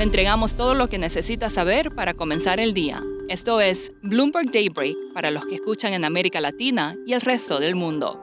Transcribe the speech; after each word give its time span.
Le 0.00 0.04
entregamos 0.04 0.54
todo 0.54 0.72
lo 0.72 0.88
que 0.88 0.96
necesita 0.96 1.50
saber 1.50 1.94
para 1.94 2.14
comenzar 2.14 2.58
el 2.58 2.72
día. 2.72 3.04
Esto 3.28 3.60
es 3.60 3.92
Bloomberg 4.02 4.50
Daybreak 4.50 4.96
para 5.12 5.30
los 5.30 5.44
que 5.44 5.56
escuchan 5.56 5.92
en 5.92 6.06
América 6.06 6.40
Latina 6.40 6.94
y 7.06 7.12
el 7.12 7.20
resto 7.20 7.60
del 7.60 7.74
mundo. 7.74 8.18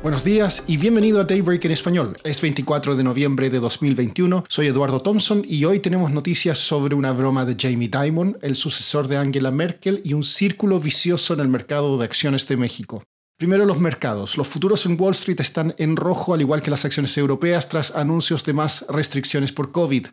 Buenos 0.00 0.22
días 0.22 0.62
y 0.68 0.76
bienvenido 0.76 1.20
a 1.20 1.24
Daybreak 1.24 1.64
en 1.64 1.72
español. 1.72 2.16
Es 2.22 2.40
24 2.40 2.94
de 2.94 3.02
noviembre 3.02 3.50
de 3.50 3.58
2021. 3.58 4.44
Soy 4.48 4.68
Eduardo 4.68 5.02
Thompson 5.02 5.42
y 5.44 5.64
hoy 5.64 5.80
tenemos 5.80 6.12
noticias 6.12 6.58
sobre 6.58 6.94
una 6.94 7.10
broma 7.10 7.44
de 7.44 7.56
Jamie 7.58 7.88
Dimon, 7.88 8.38
el 8.42 8.54
sucesor 8.54 9.08
de 9.08 9.16
Angela 9.16 9.50
Merkel, 9.50 10.02
y 10.04 10.14
un 10.14 10.22
círculo 10.22 10.78
vicioso 10.78 11.34
en 11.34 11.40
el 11.40 11.48
mercado 11.48 11.98
de 11.98 12.04
acciones 12.04 12.46
de 12.46 12.58
México. 12.58 13.02
Primero 13.38 13.66
los 13.66 13.78
mercados. 13.78 14.38
Los 14.38 14.48
futuros 14.48 14.86
en 14.86 14.98
Wall 14.98 15.12
Street 15.12 15.40
están 15.40 15.74
en 15.76 15.96
rojo, 15.96 16.32
al 16.32 16.40
igual 16.40 16.62
que 16.62 16.70
las 16.70 16.86
acciones 16.86 17.18
europeas, 17.18 17.68
tras 17.68 17.90
anuncios 17.90 18.46
de 18.46 18.54
más 18.54 18.86
restricciones 18.88 19.52
por 19.52 19.72
COVID. 19.72 20.06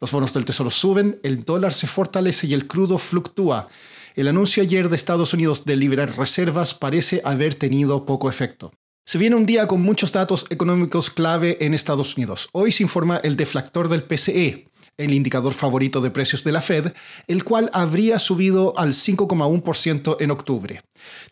Los 0.00 0.10
bonos 0.12 0.32
del 0.32 0.46
Tesoro 0.46 0.70
suben, 0.70 1.20
el 1.22 1.44
dólar 1.44 1.74
se 1.74 1.86
fortalece 1.86 2.46
y 2.46 2.54
el 2.54 2.66
crudo 2.66 2.96
fluctúa. 2.96 3.68
El 4.16 4.28
anuncio 4.28 4.62
ayer 4.62 4.88
de 4.88 4.96
Estados 4.96 5.34
Unidos 5.34 5.66
de 5.66 5.76
liberar 5.76 6.16
reservas 6.16 6.72
parece 6.72 7.20
haber 7.22 7.54
tenido 7.54 8.06
poco 8.06 8.30
efecto. 8.30 8.72
Se 9.04 9.18
viene 9.18 9.36
un 9.36 9.44
día 9.44 9.66
con 9.66 9.82
muchos 9.82 10.12
datos 10.12 10.46
económicos 10.48 11.10
clave 11.10 11.58
en 11.60 11.74
Estados 11.74 12.16
Unidos. 12.16 12.48
Hoy 12.52 12.72
se 12.72 12.82
informa 12.82 13.18
el 13.18 13.36
deflactor 13.36 13.90
del 13.90 14.04
PCE, 14.04 14.69
el 15.00 15.14
indicador 15.14 15.54
favorito 15.54 16.00
de 16.00 16.10
precios 16.10 16.44
de 16.44 16.52
la 16.52 16.62
Fed, 16.62 16.92
el 17.26 17.44
cual 17.44 17.70
habría 17.72 18.18
subido 18.18 18.74
al 18.78 18.92
5,1% 18.92 20.16
en 20.20 20.30
octubre. 20.30 20.82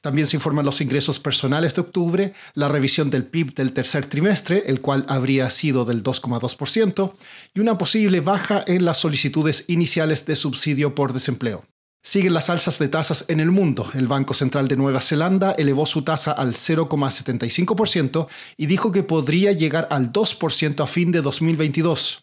También 0.00 0.26
se 0.26 0.36
informan 0.36 0.64
los 0.64 0.80
ingresos 0.80 1.20
personales 1.20 1.74
de 1.74 1.82
octubre, 1.82 2.32
la 2.54 2.68
revisión 2.68 3.10
del 3.10 3.24
PIB 3.24 3.54
del 3.54 3.72
tercer 3.72 4.06
trimestre, 4.06 4.64
el 4.66 4.80
cual 4.80 5.04
habría 5.08 5.50
sido 5.50 5.84
del 5.84 6.02
2,2%, 6.02 7.12
y 7.54 7.60
una 7.60 7.78
posible 7.78 8.20
baja 8.20 8.64
en 8.66 8.84
las 8.84 8.98
solicitudes 8.98 9.64
iniciales 9.68 10.26
de 10.26 10.36
subsidio 10.36 10.94
por 10.94 11.12
desempleo. 11.12 11.64
Siguen 12.08 12.32
las 12.32 12.48
alzas 12.48 12.78
de 12.78 12.88
tasas 12.88 13.26
en 13.28 13.38
el 13.38 13.50
mundo. 13.50 13.86
El 13.92 14.08
Banco 14.08 14.32
Central 14.32 14.66
de 14.66 14.78
Nueva 14.78 15.02
Zelanda 15.02 15.52
elevó 15.58 15.84
su 15.84 16.00
tasa 16.04 16.32
al 16.32 16.54
0,75% 16.54 18.28
y 18.56 18.64
dijo 18.64 18.92
que 18.92 19.02
podría 19.02 19.52
llegar 19.52 19.86
al 19.90 20.10
2% 20.10 20.82
a 20.82 20.86
fin 20.86 21.12
de 21.12 21.20
2022. 21.20 22.22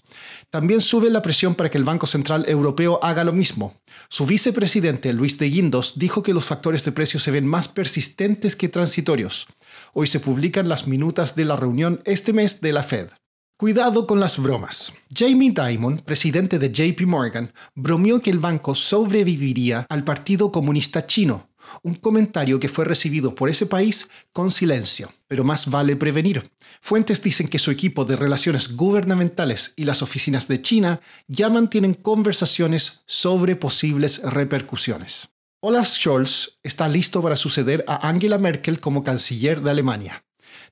También 0.49 0.81
sube 0.81 1.11
la 1.11 1.21
presión 1.21 1.53
para 1.53 1.69
que 1.69 1.77
el 1.77 1.83
Banco 1.83 2.07
Central 2.07 2.45
Europeo 2.47 2.99
haga 3.03 3.23
lo 3.23 3.31
mismo. 3.31 3.75
Su 4.09 4.25
vicepresidente, 4.25 5.13
Luis 5.13 5.37
de 5.37 5.51
Guindos, 5.51 5.93
dijo 5.97 6.23
que 6.23 6.33
los 6.33 6.45
factores 6.45 6.83
de 6.83 6.91
precio 6.91 7.19
se 7.19 7.29
ven 7.29 7.45
más 7.45 7.67
persistentes 7.67 8.55
que 8.55 8.69
transitorios. 8.69 9.45
Hoy 9.93 10.07
se 10.07 10.19
publican 10.19 10.67
las 10.67 10.87
minutas 10.87 11.35
de 11.35 11.45
la 11.45 11.57
reunión 11.57 12.01
este 12.05 12.33
mes 12.33 12.59
de 12.59 12.73
la 12.73 12.81
Fed. 12.81 13.09
Cuidado 13.57 14.05
con 14.05 14.19
las 14.19 14.37
bromas. 14.37 14.91
Jamie 15.09 15.53
Dimon, 15.53 15.99
presidente 15.99 16.59
de 16.59 16.73
JP 16.73 17.07
Morgan, 17.07 17.53
bromeó 17.73 18.21
que 18.21 18.29
el 18.29 18.39
banco 18.39 18.75
sobreviviría 18.75 19.85
al 19.87 20.03
Partido 20.03 20.51
Comunista 20.51 21.07
Chino, 21.07 21.47
un 21.81 21.93
comentario 21.93 22.59
que 22.59 22.67
fue 22.67 22.83
recibido 22.83 23.33
por 23.33 23.49
ese 23.49 23.65
país 23.65 24.09
con 24.33 24.51
silencio. 24.51 25.09
Pero 25.29 25.45
más 25.45 25.69
vale 25.69 25.95
prevenir. 25.95 26.51
Fuentes 26.81 27.23
dicen 27.23 27.47
que 27.47 27.57
su 27.57 27.71
equipo 27.71 28.03
de 28.03 28.17
relaciones 28.17 28.75
gubernamentales 28.75 29.71
y 29.77 29.85
las 29.85 30.01
oficinas 30.01 30.49
de 30.49 30.61
China 30.61 30.99
ya 31.29 31.49
mantienen 31.49 31.93
conversaciones 31.93 33.03
sobre 33.05 33.55
posibles 33.55 34.21
repercusiones. 34.21 35.29
Olaf 35.61 35.87
Scholz 35.87 36.59
está 36.61 36.89
listo 36.89 37.21
para 37.21 37.37
suceder 37.37 37.85
a 37.87 38.09
Angela 38.09 38.37
Merkel 38.37 38.81
como 38.81 39.05
canciller 39.05 39.61
de 39.61 39.71
Alemania. 39.71 40.24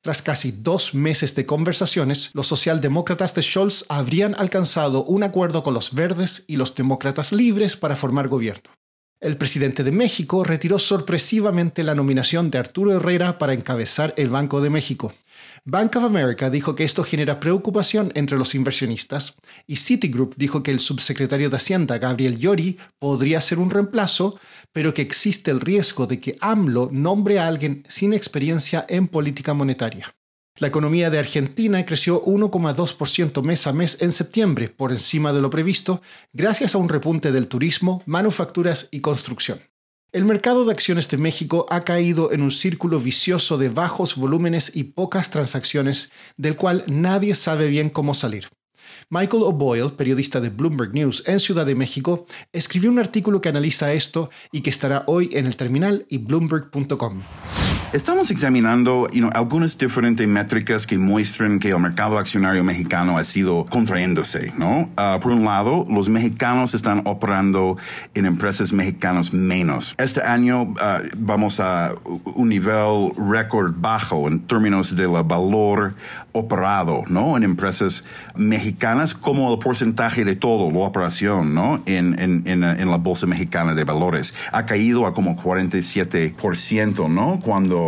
Tras 0.04 0.22
casi 0.22 0.52
dos 0.52 0.94
meses 0.94 1.34
de 1.34 1.46
conversaciones, 1.46 2.32
los 2.34 2.48
socialdemócratas 2.48 3.34
de 3.36 3.42
Scholz 3.42 3.86
habrían 3.88 4.36
alcanzado 4.38 5.06
un 5.06 5.24
acuerdo 5.24 5.64
con 5.64 5.74
los 5.74 5.94
verdes 5.94 6.44
y 6.46 6.58
los 6.58 6.76
demócratas 6.76 7.32
libres 7.32 7.78
para 7.78 7.96
formar 7.96 8.28
gobierno. 8.28 8.70
El 9.22 9.38
presidente 9.38 9.86
de 9.86 9.94
México 9.94 10.44
retiró 10.44 10.78
sorpresivamente 10.78 11.84
la 11.84 11.96
nominación 11.96 12.52
de 12.52 12.58
Arturo 12.58 12.92
Herrera 12.92 13.38
para 13.38 13.54
encabezar 13.54 14.14
el 14.18 14.28
Banco 14.28 14.60
de 14.60 14.70
México. 14.70 15.14
Bank 15.66 15.96
of 15.96 16.04
America 16.04 16.50
dijo 16.50 16.76
que 16.76 16.84
esto 16.84 17.04
genera 17.04 17.40
preocupación 17.40 18.12
entre 18.16 18.38
los 18.38 18.56
inversionistas 18.56 19.38
y 19.68 19.78
Citigroup 19.78 20.36
dijo 20.36 20.64
que 20.64 20.72
el 20.72 20.80
subsecretario 20.80 21.50
de 21.50 21.58
Hacienda, 21.58 21.98
Gabriel 21.98 22.38
Llori, 22.38 22.78
podría 23.00 23.42
ser 23.42 23.60
un 23.60 23.70
reemplazo, 23.70 24.40
pero 24.72 24.94
que 24.94 25.02
existe 25.02 25.52
el 25.52 25.62
riesgo 25.62 26.08
de 26.08 26.20
que 26.20 26.38
AMLO 26.42 26.90
nombre 26.92 27.40
a 27.40 27.48
alguien 27.48 27.84
sin 27.88 28.14
experiencia 28.14 28.86
en 28.90 29.08
política 29.08 29.54
monetaria. 29.54 30.14
La 30.58 30.68
economía 30.68 31.10
de 31.10 31.18
Argentina 31.18 31.84
creció 31.84 32.22
1,2% 32.22 33.42
mes 33.42 33.66
a 33.66 33.74
mes 33.74 33.98
en 34.02 34.12
septiembre, 34.12 34.70
por 34.70 34.92
encima 34.92 35.34
de 35.34 35.42
lo 35.42 35.50
previsto, 35.50 36.02
gracias 36.32 36.76
a 36.76 36.78
un 36.78 36.90
repunte 36.90 37.32
del 37.32 37.48
turismo, 37.48 38.04
manufacturas 38.06 38.88
y 38.92 39.00
construcción. 39.00 39.60
El 40.14 40.26
mercado 40.26 40.64
de 40.64 40.72
acciones 40.72 41.10
de 41.10 41.18
México 41.18 41.66
ha 41.72 41.84
caído 41.84 42.32
en 42.32 42.44
un 42.44 42.52
círculo 42.52 43.00
vicioso 43.00 43.58
de 43.58 43.70
bajos 43.70 44.16
volúmenes 44.16 44.76
y 44.76 44.84
pocas 44.84 45.32
transacciones, 45.32 46.12
del 46.38 46.56
cual 46.56 46.84
nadie 46.86 47.34
sabe 47.34 47.68
bien 47.68 47.90
cómo 47.90 48.14
salir. 48.14 48.46
Michael 49.10 49.42
O'Boyle, 49.42 49.94
periodista 49.94 50.40
de 50.40 50.50
Bloomberg 50.50 50.94
News 50.94 51.24
en 51.26 51.40
Ciudad 51.40 51.66
de 51.66 51.74
México, 51.74 52.28
escribió 52.52 52.92
un 52.92 53.00
artículo 53.00 53.42
que 53.42 53.50
analiza 53.50 53.92
esto 53.94 54.30
y 54.52 54.62
que 54.62 54.70
estará 54.70 55.04
hoy 55.08 55.30
en 55.34 55.48
el 55.48 55.56
terminal 55.56 56.06
y 56.10 56.20
bloomberg.com. 56.20 57.24
Estamos 57.94 58.32
examinando 58.32 59.08
algunas 59.34 59.78
diferentes 59.78 60.28
métricas 60.28 60.88
que 60.88 60.98
muestran 60.98 61.60
que 61.60 61.70
el 61.70 61.80
mercado 61.80 62.18
accionario 62.18 62.64
mexicano 62.64 63.20
ha 63.20 63.24
sido 63.24 63.66
contrayéndose. 63.66 64.52
¿no? 64.58 64.90
Ah, 64.98 65.20
por 65.22 65.32
un 65.32 65.46
lado, 65.46 65.86
los 65.88 66.10
mexicanos 66.10 66.74
están 66.74 67.04
operando 67.06 67.78
en 68.16 68.26
empresas 68.26 68.74
mexicanas 68.74 69.32
menos. 69.32 69.94
Este 70.00 70.24
año 70.24 70.74
ah, 70.80 71.02
vamos 71.16 71.60
a 71.60 71.94
un 72.34 72.50
nivel 72.50 73.12
récord 73.16 73.76
bajo 73.78 74.28
en 74.28 74.40
términos 74.40 74.96
del 74.96 75.12
valor 75.24 75.94
operado 76.32 77.04
¿no? 77.10 77.38
en 77.38 77.44
empresas 77.44 78.04
mexicanas 78.36 79.14
como 79.14 79.54
el 79.54 79.60
porcentaje 79.60 80.26
de 80.26 80.36
todo 80.36 80.72
la 80.72 80.80
operación 80.80 81.54
¿no? 81.54 81.84
en, 81.86 82.20
en, 82.20 82.42
en, 82.48 82.64
en 82.64 82.90
la 82.90 82.98
Bolsa 82.98 83.28
Mexicana 83.28 83.76
de 83.76 83.84
Valores. 83.84 84.34
Ha 84.52 84.66
caído 84.66 85.06
a 85.06 85.14
como 85.14 85.36
47%, 85.36 87.08
¿no? 87.08 87.40
Cuando 87.40 87.83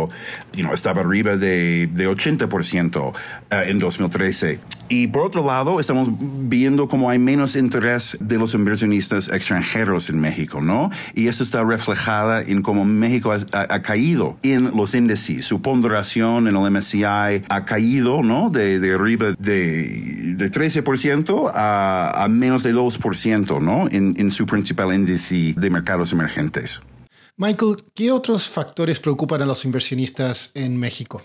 estaba 0.72 1.00
arriba 1.02 1.36
de, 1.36 1.88
80% 1.92 3.12
eh, 3.50 3.64
en 3.68 3.78
2013. 3.78 4.60
Y 4.88 5.08
por 5.08 5.22
otro 5.22 5.44
lado, 5.44 5.80
estamos 5.80 6.08
viendo 6.18 6.86
cómo 6.86 7.10
hay 7.10 7.18
menos 7.18 7.56
interés 7.56 8.16
de 8.20 8.38
los 8.38 8.54
inversionistas 8.54 9.28
extranjeros 9.28 10.08
en 10.10 10.20
México, 10.20 10.60
¿no? 10.60 10.90
Y 11.14 11.26
eso 11.26 11.42
está 11.42 11.64
reflejada 11.64 12.42
en 12.42 12.62
cómo 12.62 12.84
México 12.84 13.32
ha, 13.32 13.82
caído 13.82 14.36
en 14.42 14.76
los 14.76 14.94
índices. 14.94 15.44
Su 15.44 15.60
ponderación 15.60 16.46
en 16.46 16.56
el 16.56 16.70
MSCI 16.70 17.02
ha 17.48 17.64
caído, 17.64 18.22
¿no? 18.22 18.50
De, 18.50 18.78
de 18.78 18.94
arriba 18.94 19.34
de, 19.38 20.34
de 20.36 20.52
13% 20.52 21.50
a, 21.52 22.24
a, 22.24 22.28
menos 22.28 22.62
de 22.62 22.72
2%, 22.72 23.60
¿no? 23.60 23.88
En, 23.90 24.14
en 24.18 24.30
su 24.30 24.46
principal 24.46 24.94
índice 24.94 25.54
de 25.56 25.70
mercados 25.70 26.12
emergentes. 26.12 26.80
Michael, 27.38 27.84
¿qué 27.94 28.12
otros 28.12 28.48
factores 28.48 28.98
preocupan 28.98 29.42
a 29.42 29.44
los 29.44 29.66
inversionistas 29.66 30.52
en 30.54 30.78
México? 30.78 31.20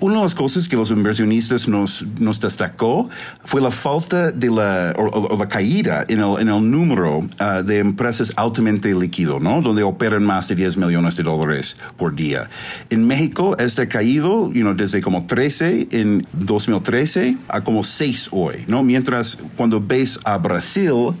Una 0.00 0.16
de 0.16 0.22
las 0.22 0.34
cosas 0.34 0.68
que 0.68 0.74
los 0.74 0.90
inversionistas 0.90 1.68
nos, 1.68 2.04
nos 2.18 2.40
destacó 2.40 3.08
fue 3.44 3.60
la 3.60 3.70
falta 3.70 4.32
de 4.32 4.50
la, 4.50 4.92
o, 4.98 5.36
la 5.38 5.46
caída 5.46 6.04
en 6.08 6.18
el, 6.18 6.40
en 6.40 6.48
el 6.48 6.68
número 6.68 7.18
uh, 7.18 7.62
de 7.64 7.78
empresas 7.78 8.32
altamente 8.34 8.92
líquido, 8.96 9.38
¿no? 9.38 9.62
Donde 9.62 9.84
operan 9.84 10.24
más 10.24 10.48
de 10.48 10.56
10 10.56 10.76
millones 10.78 11.14
de 11.14 11.22
dólares 11.22 11.76
por 11.96 12.16
día. 12.16 12.50
En 12.90 13.06
México, 13.06 13.56
este 13.56 13.86
caído, 13.86 14.52
you 14.52 14.62
know, 14.62 14.74
desde 14.74 15.00
como 15.00 15.24
13 15.24 15.86
en 15.92 16.26
2013 16.32 17.36
a 17.46 17.62
como 17.62 17.84
6 17.84 18.30
hoy, 18.32 18.64
¿no? 18.66 18.82
Mientras 18.82 19.38
cuando 19.56 19.80
ves 19.80 20.18
a 20.24 20.36
Brasil, 20.36 21.14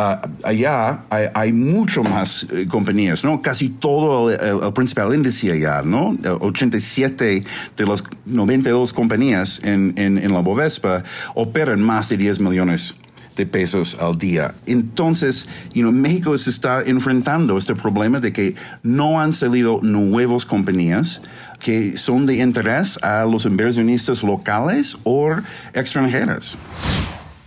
Ah, 0.00 0.22
allá 0.44 1.02
hay, 1.10 1.52
mucho 1.52 2.04
más 2.04 2.46
eh, 2.52 2.68
compañías, 2.68 3.24
¿no? 3.24 3.42
Casi 3.42 3.68
todo 3.68 4.30
el, 4.30 4.72
principal 4.72 5.12
índice 5.12 5.50
allá, 5.50 5.82
¿no? 5.82 6.16
87 6.38 7.42
de 7.76 7.84
las 7.84 8.04
92 8.24 8.92
compañías 8.92 9.60
en, 9.64 9.94
en, 9.96 10.32
la 10.32 10.38
Bovespa 10.38 11.02
operan 11.34 11.82
más 11.82 12.08
de 12.10 12.16
10 12.16 12.38
millones 12.38 12.94
de 13.34 13.44
pesos 13.44 13.96
al 14.00 14.16
día. 14.16 14.54
Entonces, 14.66 15.48
you 15.74 15.90
México 15.90 16.38
se 16.38 16.50
está 16.50 16.80
enfrentando 16.82 17.58
este 17.58 17.74
problema 17.74 18.20
de 18.20 18.32
que 18.32 18.54
no 18.84 19.20
han 19.20 19.32
salido 19.32 19.80
nuevas 19.82 20.46
compañías 20.46 21.22
que 21.58 21.98
son 21.98 22.24
de 22.24 22.36
interés 22.36 23.02
a 23.02 23.24
los 23.24 23.46
inversionistas 23.46 24.22
locales 24.22 24.96
o 25.02 25.34
extranjeras. 25.74 26.56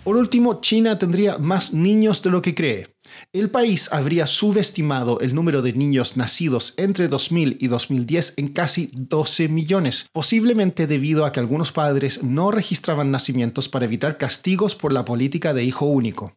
Por 0.04 0.18
último, 0.18 0.62
China 0.62 0.98
tendría 0.98 1.38
más 1.38 1.74
niños 1.74 2.24
de 2.24 2.32
lo 2.32 2.42
que 2.42 2.56
cree. 2.56 2.88
el 3.34 3.52
país 3.52 3.90
habría 3.92 4.26
subestimado 4.26 5.20
el 5.20 5.36
número 5.36 5.62
de 5.62 5.74
niños 5.74 6.18
nacidos 6.18 6.74
entre 6.78 7.08
2000 7.08 7.58
y 7.60 7.68
2010 7.68 8.34
en 8.38 8.48
casi 8.48 8.90
12 8.94 9.48
millones, 9.48 10.10
posiblemente 10.12 10.88
debido 10.88 11.24
a 11.24 11.32
que 11.32 11.40
algunos 11.40 11.72
padres 11.72 12.24
no 12.24 12.50
registraban 12.50 13.12
nacimientos 13.12 13.70
para 13.70 13.86
evitar 13.86 14.18
castigos 14.18 14.74
por 14.76 14.92
la 14.92 15.06
política 15.06 15.54
de 15.54 15.64
hijo 15.64 15.86
único. 15.86 16.36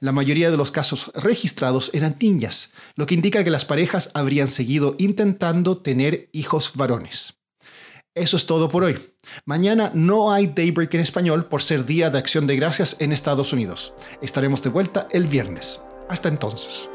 La 0.00 0.12
mayoría 0.12 0.50
de 0.50 0.58
los 0.58 0.70
casos 0.70 1.10
registrados 1.14 1.90
eran 1.94 2.16
niñas, 2.20 2.74
lo 2.96 3.06
que 3.06 3.14
indica 3.14 3.44
que 3.44 3.50
las 3.50 3.64
parejas 3.64 4.10
habrían 4.12 4.48
seguido 4.48 4.94
intentando 4.98 5.78
tener 5.78 6.28
hijos 6.32 6.72
varones. 6.74 7.34
Eso 8.16 8.38
es 8.38 8.46
todo 8.46 8.70
por 8.70 8.82
hoy. 8.82 8.98
Mañana 9.44 9.90
no 9.92 10.32
hay 10.32 10.46
Daybreak 10.46 10.94
en 10.94 11.02
español 11.02 11.44
por 11.44 11.62
ser 11.62 11.84
Día 11.84 12.08
de 12.08 12.16
Acción 12.16 12.46
de 12.46 12.56
Gracias 12.56 12.96
en 12.98 13.12
Estados 13.12 13.52
Unidos. 13.52 13.92
Estaremos 14.22 14.62
de 14.62 14.70
vuelta 14.70 15.06
el 15.10 15.26
viernes. 15.26 15.82
Hasta 16.08 16.30
entonces. 16.30 16.88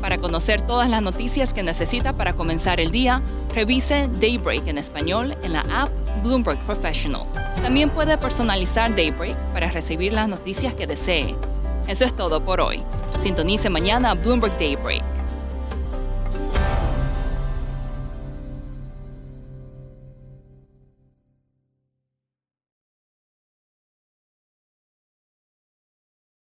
Para 0.00 0.18
conocer 0.18 0.64
todas 0.64 0.88
las 0.88 1.02
noticias 1.02 1.52
que 1.52 1.64
necesita 1.64 2.12
para 2.12 2.34
comenzar 2.34 2.78
el 2.78 2.92
día, 2.92 3.22
revise 3.52 4.08
Daybreak 4.20 4.68
en 4.68 4.78
español 4.78 5.36
en 5.42 5.52
la 5.52 5.64
app 5.68 5.90
Bloomberg 6.22 6.60
Professional. 6.60 7.22
También 7.60 7.90
puede 7.90 8.16
personalizar 8.16 8.94
Daybreak 8.94 9.36
para 9.52 9.68
recibir 9.72 10.12
las 10.12 10.28
noticias 10.28 10.74
que 10.74 10.86
desee. 10.86 11.34
Eso 11.88 12.04
es 12.04 12.14
todo 12.14 12.40
por 12.44 12.60
hoy. 12.60 12.80
Sintonice 13.20 13.68
mañana 13.68 14.14
Bloomberg 14.14 14.56
Daybreak 14.60 15.09